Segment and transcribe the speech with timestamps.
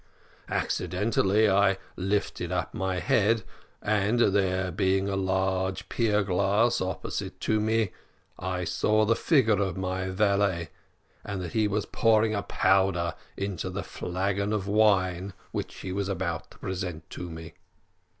[0.49, 3.43] Accidentally I lifted up my head,
[3.83, 7.91] and there being a large pier glass opposite to me,
[8.39, 10.69] I saw the figure of my valet,
[11.23, 16.09] and that he was pouring a powder in the flagon of wine which he was
[16.09, 17.53] about to present to me.